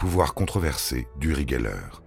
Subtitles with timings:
[0.00, 2.00] Pouvoirs controversés d'Uri Geller.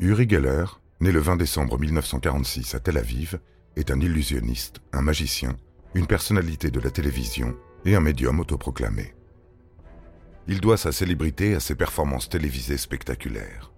[0.00, 0.66] Uri Geller,
[1.00, 3.40] né le 20 décembre 1946 à Tel Aviv,
[3.74, 5.56] est un illusionniste, un magicien,
[5.94, 9.14] une personnalité de la télévision et un médium autoproclamé.
[10.46, 13.72] Il doit sa célébrité à ses performances télévisées spectaculaires.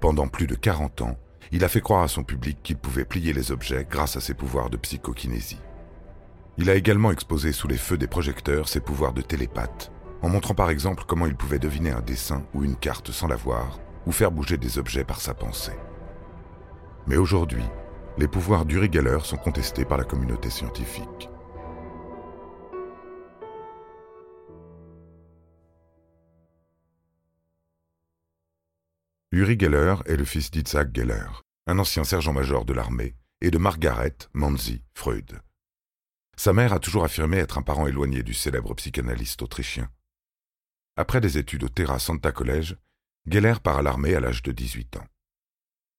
[0.00, 1.16] Pendant plus de 40 ans,
[1.52, 4.34] il a fait croire à son public qu'il pouvait plier les objets grâce à ses
[4.34, 5.60] pouvoirs de psychokinésie.
[6.56, 10.54] Il a également exposé sous les feux des projecteurs ses pouvoirs de télépathe, en montrant
[10.54, 14.12] par exemple comment il pouvait deviner un dessin ou une carte sans la voir, ou
[14.12, 15.76] faire bouger des objets par sa pensée.
[17.06, 17.64] Mais aujourd'hui,
[18.18, 21.28] les pouvoirs d'Uri Geller sont contestés par la communauté scientifique.
[29.30, 31.28] Uri Geller est le fils d'Itzhak Geller,
[31.66, 35.40] un ancien sergent-major de l'armée, et de Margaret Manzi Freud.
[36.36, 39.88] Sa mère a toujours affirmé être un parent éloigné du célèbre psychanalyste autrichien.
[40.98, 42.74] Après des études au Terra Santa College,
[43.24, 45.06] Geller part à l'armée à l'âge de 18 ans.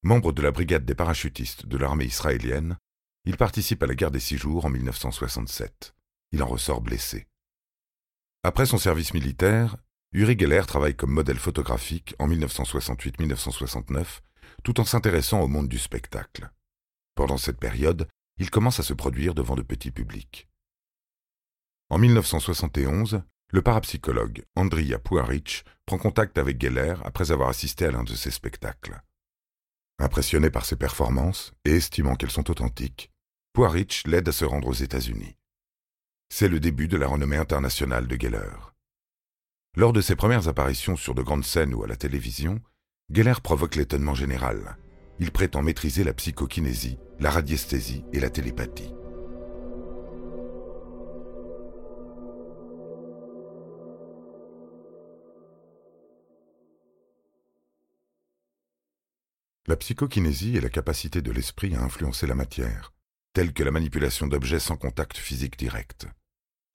[0.04, 2.78] Membre de la brigade des parachutistes de l'armée israélienne,
[3.24, 5.96] il participe à la guerre des Six Jours en 1967.
[6.34, 7.28] Il en ressort blessé.
[8.44, 9.78] Après son service militaire,
[10.12, 14.20] Uri Geller travaille comme modèle photographique en 1968-1969,
[14.66, 16.52] tout en s'intéressant au monde du spectacle.
[17.16, 20.50] Pendant cette période, il commence à se produire devant de petits publics.
[21.90, 23.22] En 1971,
[23.52, 28.32] le parapsychologue Andrija Puaric prend contact avec Geller après avoir assisté à l'un de ses
[28.32, 29.02] spectacles.
[29.98, 33.12] Impressionné par ses performances et estimant qu'elles sont authentiques,
[33.54, 35.36] Puaric l'aide à se rendre aux États-Unis.
[36.30, 38.56] C'est le début de la renommée internationale de Geller.
[39.76, 42.62] Lors de ses premières apparitions sur de grandes scènes ou à la télévision,
[43.12, 44.78] Geller provoque l'étonnement général.
[45.20, 48.94] Il prétend maîtriser la psychokinésie, la radiesthésie et la télépathie.
[59.70, 62.92] La psychokinésie est la capacité de l'esprit à influencer la matière,
[63.34, 66.08] telle que la manipulation d'objets sans contact physique direct.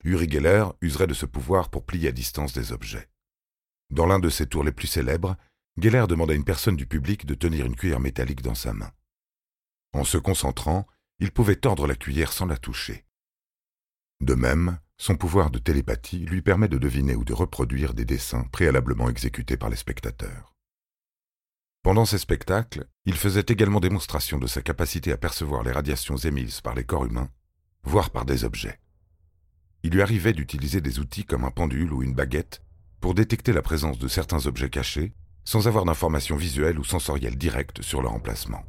[0.05, 3.09] Uri Geller userait de ce pouvoir pour plier à distance des objets.
[3.89, 5.35] Dans l'un de ses tours les plus célèbres,
[5.75, 8.93] Geller demande à une personne du public de tenir une cuillère métallique dans sa main.
[9.91, 10.87] En se concentrant,
[11.19, 13.03] il pouvait tordre la cuillère sans la toucher.
[14.21, 18.45] De même, son pouvoir de télépathie lui permet de deviner ou de reproduire des dessins
[18.53, 20.54] préalablement exécutés par les spectateurs.
[21.85, 26.59] Pendant ces spectacles, il faisait également démonstration de sa capacité à percevoir les radiations émises
[26.59, 27.29] par les corps humains,
[27.83, 28.79] voire par des objets.
[29.83, 32.63] Il lui arrivait d'utiliser des outils comme un pendule ou une baguette
[33.01, 35.13] pour détecter la présence de certains objets cachés
[35.43, 38.63] sans avoir d'informations visuelles ou sensorielles directes sur leur emplacement.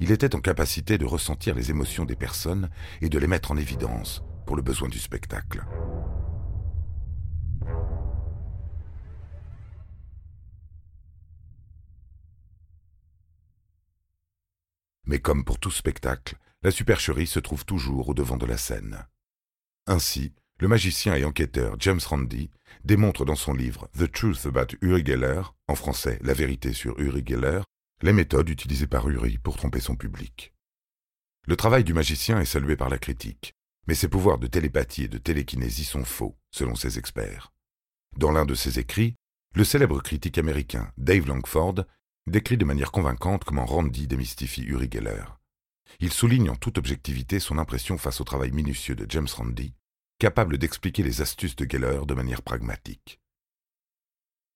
[0.00, 2.70] Il était en capacité de ressentir les émotions des personnes
[3.02, 5.62] et de les mettre en évidence pour le besoin du spectacle.
[15.12, 19.06] Mais comme pour tout spectacle, la supercherie se trouve toujours au devant de la scène.
[19.86, 22.48] Ainsi, le magicien et enquêteur James Randi
[22.84, 27.22] démontre dans son livre The Truth About Uri Geller, en français La vérité sur Uri
[27.26, 27.60] Geller,
[28.00, 30.54] les méthodes utilisées par Uri pour tromper son public.
[31.46, 33.52] Le travail du magicien est salué par la critique,
[33.86, 37.52] mais ses pouvoirs de télépathie et de télékinésie sont faux, selon ses experts.
[38.16, 39.16] Dans l'un de ses écrits,
[39.54, 41.84] le célèbre critique américain Dave Langford
[42.26, 45.24] décrit de manière convaincante comment Randy démystifie Uri Geller.
[46.00, 49.74] Il souligne en toute objectivité son impression face au travail minutieux de James Randi,
[50.18, 53.20] capable d'expliquer les astuces de Geller de manière pragmatique.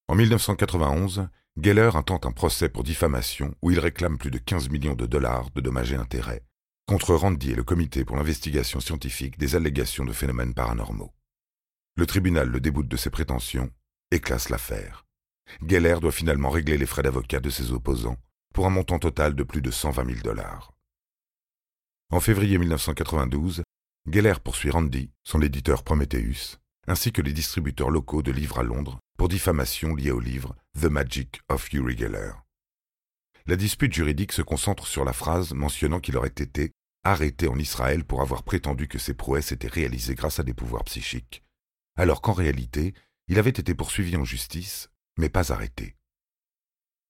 [0.08, 1.28] En 1991,
[1.60, 5.50] Geller intente un procès pour diffamation où il réclame plus de 15 millions de dollars
[5.50, 6.44] de dommages et intérêts
[6.86, 11.12] contre Randy et le Comité pour l'investigation scientifique des allégations de phénomènes paranormaux.
[11.96, 13.70] Le tribunal le déboute de ses prétentions
[14.12, 15.05] et classe l'affaire.
[15.66, 18.18] Geller doit finalement régler les frais d'avocat de ses opposants
[18.54, 20.72] pour un montant total de plus de 120 000 dollars.
[22.10, 23.62] En février 1992,
[24.08, 28.98] Geller poursuit Randy, son éditeur Prometheus, ainsi que les distributeurs locaux de livres à Londres
[29.18, 32.32] pour diffamation liée au livre The Magic of Uri Geller.
[33.46, 36.72] La dispute juridique se concentre sur la phrase mentionnant qu'il aurait été
[37.04, 40.84] arrêté en Israël pour avoir prétendu que ses prouesses étaient réalisées grâce à des pouvoirs
[40.84, 41.44] psychiques,
[41.96, 42.94] alors qu'en réalité,
[43.28, 45.96] il avait été poursuivi en justice, mais pas arrêté.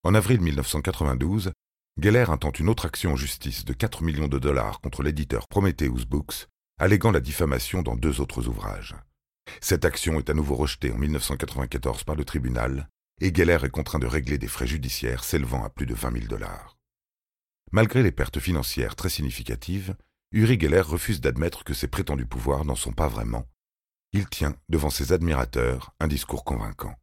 [0.02, 1.52] En avril 1992,
[1.98, 6.04] Geller intente une autre action en justice de 4 millions de dollars contre l'éditeur Prometheus
[6.06, 6.46] Books,
[6.78, 8.94] alléguant la diffamation dans deux autres ouvrages.
[9.60, 12.88] Cette action est à nouveau rejetée en 1994 par le tribunal,
[13.20, 16.26] et Geller est contraint de régler des frais judiciaires s'élevant à plus de 20 000
[16.26, 16.76] dollars.
[17.72, 19.96] Malgré les pertes financières très significatives,
[20.32, 23.46] Uri Geller refuse d'admettre que ses prétendus pouvoirs n'en sont pas vraiment.
[24.12, 26.94] Il tient, devant ses admirateurs, un discours convaincant.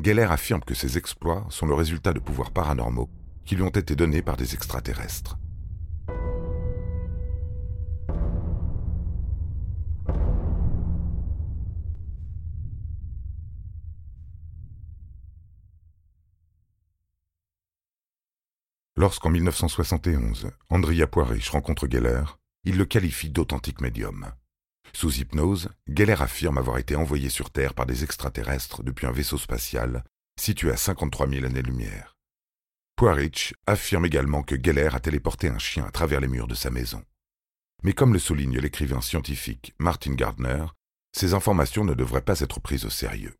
[0.00, 3.10] Geller affirme que ses exploits sont le résultat de pouvoirs paranormaux
[3.44, 5.36] qui lui ont été donnés par des extraterrestres.
[18.96, 22.22] Lorsqu'en 1971, Andrea Poirich rencontre Geller,
[22.64, 24.32] il le qualifie d'authentique médium.
[24.92, 29.38] Sous hypnose, Geller affirme avoir été envoyé sur Terre par des extraterrestres depuis un vaisseau
[29.38, 30.04] spatial
[30.38, 32.16] situé à 53 000 années-lumière.
[32.96, 36.70] Poirich affirme également que Geller a téléporté un chien à travers les murs de sa
[36.70, 37.04] maison.
[37.82, 40.64] Mais comme le souligne l'écrivain scientifique Martin Gardner,
[41.16, 43.34] ces informations ne devraient pas être prises au sérieux.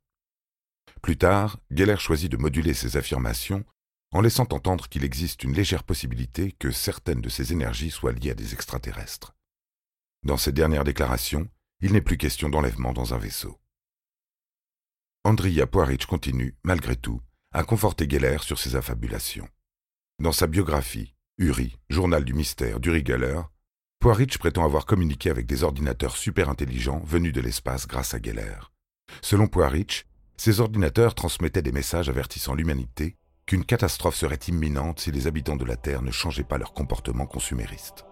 [1.02, 3.64] Plus tard, Geller choisit de moduler ses affirmations
[4.12, 8.30] en laissant entendre qu'il existe une légère possibilité que certaines de ces énergies soient liées
[8.30, 9.34] à des extraterrestres.
[10.28, 11.48] Dans ses dernières déclarations,
[11.80, 13.58] il n'est plus question d'enlèvement dans un vaisseau.
[15.25, 17.22] Andrea Poirich continue, malgré tout,
[17.54, 19.48] a conforté Geller sur ses affabulations.
[20.19, 23.40] Dans sa biographie, Uri, journal du mystère d'Uri Geller,
[24.00, 28.58] Poirich prétend avoir communiqué avec des ordinateurs super intelligents venus de l'espace grâce à Geller.
[29.22, 30.04] Selon Poirich,
[30.36, 33.16] ces ordinateurs transmettaient des messages avertissant l'humanité
[33.46, 37.24] qu'une catastrophe serait imminente si les habitants de la Terre ne changeaient pas leur comportement
[37.24, 38.04] consumériste.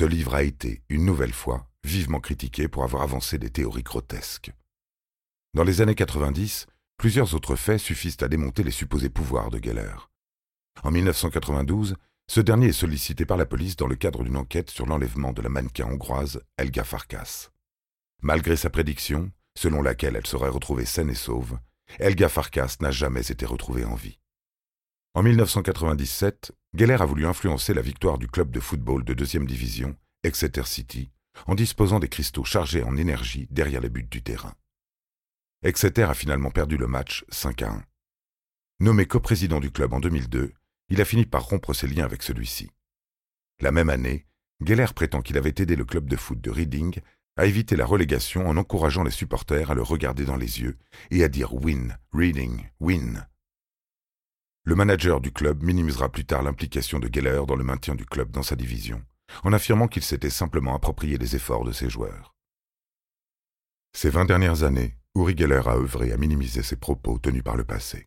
[0.00, 4.50] Ce livre a été, une nouvelle fois, vivement critiqué pour avoir avancé des théories grotesques.
[5.52, 9.94] Dans les années 90, plusieurs autres faits suffisent à démonter les supposés pouvoirs de Geller.
[10.84, 11.96] En 1992,
[12.30, 15.42] ce dernier est sollicité par la police dans le cadre d'une enquête sur l'enlèvement de
[15.42, 17.50] la mannequin hongroise Elga Farkas.
[18.22, 21.58] Malgré sa prédiction, selon laquelle elle serait retrouvée saine et sauve,
[21.98, 24.18] Elga Farkas n'a jamais été retrouvée en vie.
[25.12, 29.96] En 1997, Geller a voulu influencer la victoire du club de football de deuxième division,
[30.22, 31.10] Exeter City,
[31.48, 34.54] en disposant des cristaux chargés en énergie derrière les buts du terrain.
[35.64, 37.84] Exeter a finalement perdu le match 5 à 1.
[38.78, 40.52] Nommé coprésident du club en 2002,
[40.90, 42.70] il a fini par rompre ses liens avec celui-ci.
[43.60, 44.26] La même année,
[44.64, 47.00] Geller prétend qu'il avait aidé le club de foot de Reading
[47.36, 50.78] à éviter la relégation en encourageant les supporters à le regarder dans les yeux
[51.10, 53.26] et à dire Win, Reading, Win
[54.70, 58.30] le manager du club minimisera plus tard l'implication de Geller dans le maintien du club
[58.30, 59.02] dans sa division,
[59.42, 62.36] en affirmant qu'il s'était simplement approprié les efforts de ses joueurs.
[63.92, 67.64] Ces vingt dernières années, Uri Geller a œuvré à minimiser ses propos tenus par le
[67.64, 68.06] passé.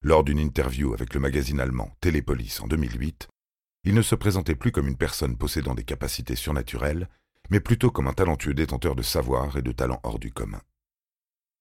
[0.00, 3.28] Lors d'une interview avec le magazine allemand Télépolis en 2008,
[3.84, 7.10] il ne se présentait plus comme une personne possédant des capacités surnaturelles,
[7.50, 10.62] mais plutôt comme un talentueux détenteur de savoir et de talents hors du commun.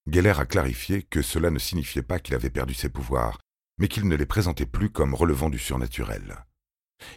[0.10, 3.38] Geller a clarifié que cela ne signifiait pas qu'il avait perdu ses pouvoirs,
[3.78, 6.46] mais qu'il ne les présentait plus comme relevant du surnaturel.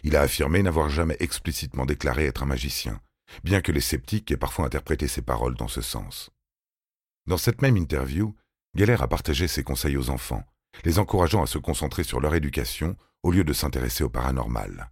[0.03, 3.01] Il a affirmé n'avoir jamais explicitement déclaré être un magicien,
[3.43, 6.29] bien que les sceptiques aient parfois interprété ses paroles dans ce sens.
[7.27, 8.35] Dans cette même interview,
[8.75, 10.43] Geller a partagé ses conseils aux enfants,
[10.85, 14.91] les encourageant à se concentrer sur leur éducation au lieu de s'intéresser au paranormal.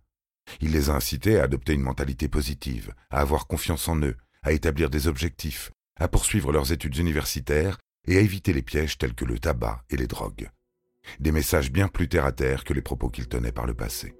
[0.61, 4.51] Il les a incités à adopter une mentalité positive, à avoir confiance en eux, à
[4.51, 9.25] établir des objectifs, à poursuivre leurs études universitaires et à éviter les pièges tels que
[9.25, 10.49] le tabac et les drogues
[11.19, 14.13] des messages bien plus terre-à-terre que les propos qu'il tenait par le passé.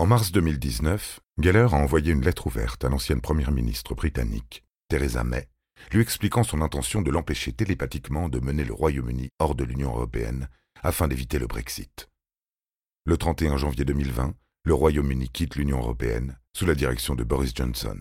[0.00, 5.24] En mars 2019, Geller a envoyé une lettre ouverte à l'ancienne première ministre britannique, Theresa
[5.24, 5.48] May,
[5.90, 10.48] lui expliquant son intention de l'empêcher télépathiquement de mener le Royaume-Uni hors de l'Union européenne
[10.84, 12.08] afin d'éviter le Brexit.
[13.06, 14.34] Le 31 janvier 2020,
[14.66, 17.98] le Royaume-Uni quitte l'Union européenne sous la direction de Boris Johnson.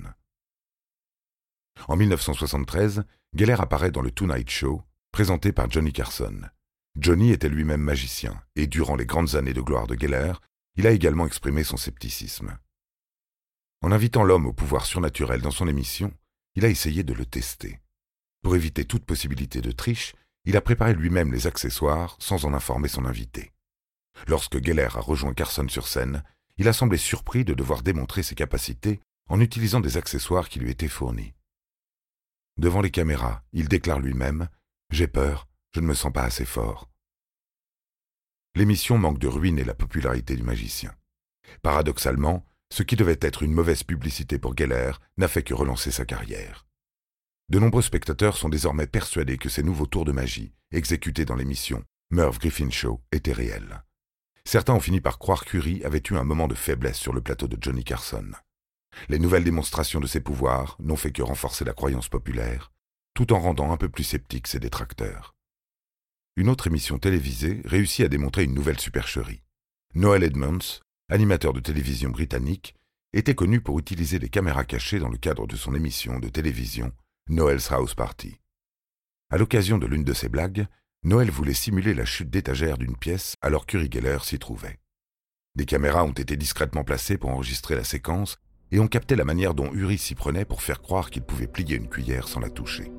[1.87, 6.41] En 1973, Geller apparaît dans le Tonight Show, présenté par Johnny Carson.
[6.99, 10.33] Johnny était lui-même magicien, et durant les grandes années de gloire de Geller,
[10.77, 12.57] il a également exprimé son scepticisme.
[13.81, 16.13] En invitant l'homme au pouvoir surnaturel dans son émission,
[16.55, 17.79] il a essayé de le tester.
[18.43, 20.15] Pour éviter toute possibilité de triche,
[20.46, 23.51] il a préparé lui-même les accessoires sans en informer son invité.
[24.27, 26.24] Lorsque Geller a rejoint Carson sur scène,
[26.57, 30.72] il a semblé surpris de devoir démontrer ses capacités en utilisant des accessoires qui lui
[30.72, 31.34] étaient fournis.
[32.57, 34.48] Devant les caméras, il déclare lui-même
[34.89, 36.89] J'ai peur, je ne me sens pas assez fort.
[38.57, 40.91] L'émission manque de ruiner la popularité du magicien.
[41.61, 46.05] Paradoxalement, ce qui devait être une mauvaise publicité pour Geller n'a fait que relancer sa
[46.05, 46.65] carrière.
[47.49, 51.83] De nombreux spectateurs sont désormais persuadés que ces nouveaux tours de magie, exécutés dans l'émission
[52.09, 53.83] Merv Griffin Show, étaient réels.
[54.43, 57.47] Certains ont fini par croire qu'Uri avait eu un moment de faiblesse sur le plateau
[57.47, 58.31] de Johnny Carson.
[59.07, 62.71] Les nouvelles démonstrations de ses pouvoirs n'ont fait que renforcer la croyance populaire,
[63.13, 65.37] tout en rendant un peu plus sceptiques ses détracteurs.
[66.38, 69.41] Une autre émission télévisée réussit à démontrer une nouvelle supercherie.
[69.96, 72.75] Noel Edmonds, animateur de télévision britannique,
[73.12, 76.91] était connu pour utiliser des caméras cachées dans le cadre de son émission de télévision
[77.27, 78.39] Noel's House Party.
[79.32, 80.67] À l'occasion de l'une de ses blagues,
[81.01, 84.77] Noël voulait simuler la chute d'étagère d'une pièce alors qu'Uri Geller s'y trouvait.
[85.56, 88.38] Des caméras ont été discrètement placées pour enregistrer la séquence
[88.70, 91.77] et ont capté la manière dont Uri s'y prenait pour faire croire qu'il pouvait plier
[91.77, 92.91] une cuillère sans la toucher.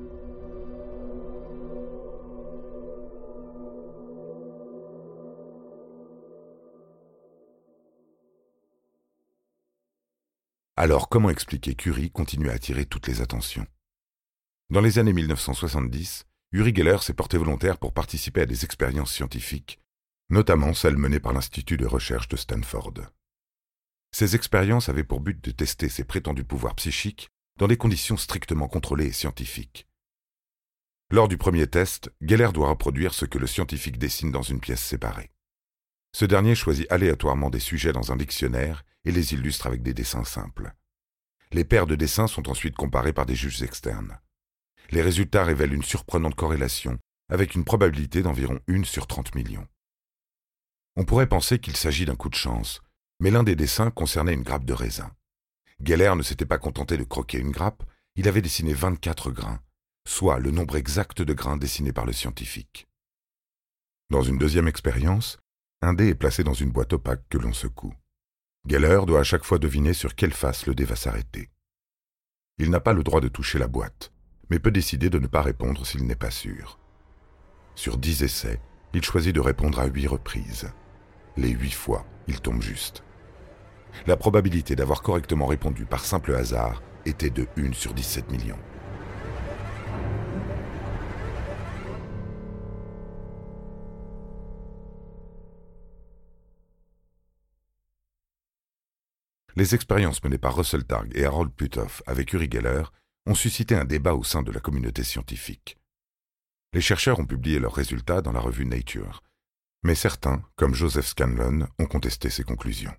[10.81, 13.67] Alors comment expliquer qu'Uri continue à attirer toutes les attentions?
[14.69, 19.81] Dans les années 1970, Uri Geller s'est porté volontaire pour participer à des expériences scientifiques,
[20.29, 22.93] notamment celles menées par l'Institut de recherche de Stanford.
[24.13, 28.69] Ces expériences avaient pour but de tester ses prétendus pouvoirs psychiques dans des conditions strictement
[28.69, 29.85] contrôlées et scientifiques.
[31.11, 34.85] Lors du premier test, Geller doit reproduire ce que le scientifique dessine dans une pièce
[34.85, 35.29] séparée.
[36.13, 40.23] Ce dernier choisit aléatoirement des sujets dans un dictionnaire et les illustre avec des dessins
[40.23, 40.73] simples.
[41.51, 44.19] Les paires de dessins sont ensuite comparées par des juges externes.
[44.91, 49.67] Les résultats révèlent une surprenante corrélation, avec une probabilité d'environ 1 sur 30 millions.
[50.95, 52.81] On pourrait penser qu'il s'agit d'un coup de chance,
[53.19, 55.11] mais l'un des dessins concernait une grappe de raisin.
[55.81, 57.83] Geller ne s'était pas contenté de croquer une grappe,
[58.15, 59.61] il avait dessiné 24 grains,
[60.07, 62.87] soit le nombre exact de grains dessinés par le scientifique.
[64.09, 65.37] Dans une deuxième expérience,
[65.81, 67.93] un dé est placé dans une boîte opaque que l'on secoue.
[68.67, 71.49] Geller doit à chaque fois deviner sur quelle face le dé va s'arrêter.
[72.57, 74.11] Il n'a pas le droit de toucher la boîte,
[74.49, 76.77] mais peut décider de ne pas répondre s'il n'est pas sûr.
[77.75, 78.59] Sur dix essais,
[78.93, 80.71] il choisit de répondre à huit reprises.
[81.37, 83.03] Les huit fois, il tombe juste.
[84.07, 88.59] La probabilité d'avoir correctement répondu par simple hasard était de 1 sur 17 millions.
[99.59, 102.83] Les expériences menées par Russell Targ et Harold Puthoff avec Uri Geller
[103.25, 105.77] ont suscité un débat au sein de la communauté scientifique.
[106.71, 109.21] Les chercheurs ont publié leurs résultats dans la revue Nature,
[109.83, 112.95] mais certains, comme Joseph Scanlon, ont contesté ces conclusions.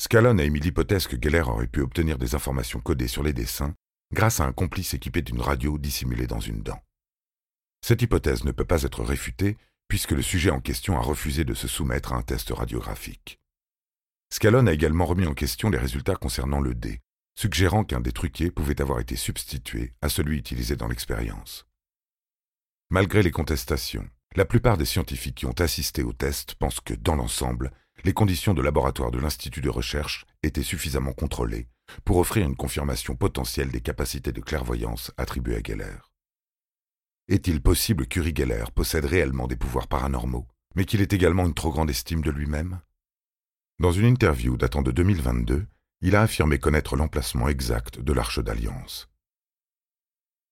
[0.00, 3.74] Scalon a émis l'hypothèse que Geller aurait pu obtenir des informations codées sur les dessins
[4.12, 6.80] grâce à un complice équipé d'une radio dissimulée dans une dent.
[7.84, 9.56] Cette hypothèse ne peut pas être réfutée
[9.88, 13.40] puisque le sujet en question a refusé de se soumettre à un test radiographique.
[14.34, 16.98] Scalon a également remis en question les résultats concernant le dé,
[17.36, 21.68] suggérant qu'un des truquiers pouvait avoir été substitué à celui utilisé dans l'expérience.
[22.90, 27.14] Malgré les contestations, la plupart des scientifiques qui ont assisté au test pensent que, dans
[27.14, 27.70] l'ensemble,
[28.02, 31.68] les conditions de laboratoire de l'Institut de recherche étaient suffisamment contrôlées
[32.04, 35.98] pour offrir une confirmation potentielle des capacités de clairvoyance attribuées à Geller.
[37.28, 41.70] Est-il possible qu'Uri Geller possède réellement des pouvoirs paranormaux, mais qu'il ait également une trop
[41.70, 42.80] grande estime de lui-même?
[43.80, 45.66] Dans une interview datant de 2022,
[46.00, 49.08] il a affirmé connaître l'emplacement exact de l'Arche d'Alliance.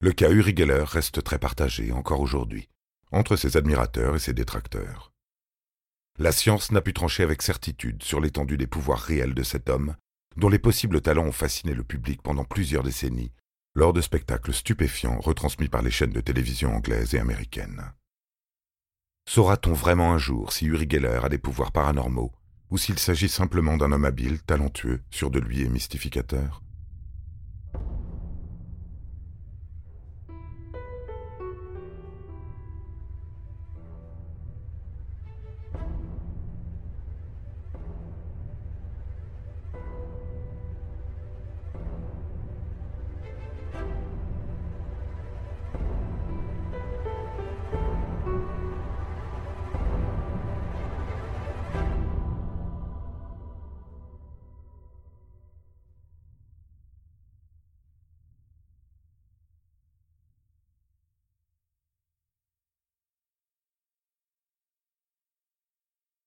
[0.00, 2.68] Le cas Uri Geller reste très partagé encore aujourd'hui
[3.12, 5.12] entre ses admirateurs et ses détracteurs.
[6.18, 9.94] La science n'a pu trancher avec certitude sur l'étendue des pouvoirs réels de cet homme,
[10.36, 13.32] dont les possibles talents ont fasciné le public pendant plusieurs décennies,
[13.74, 17.92] lors de spectacles stupéfiants retransmis par les chaînes de télévision anglaises et américaines.
[19.28, 22.32] Saura-t-on vraiment un jour si Uri Geller a des pouvoirs paranormaux,
[22.72, 26.62] ou s'il s'agit simplement d'un homme habile, talentueux, sûr de lui et mystificateur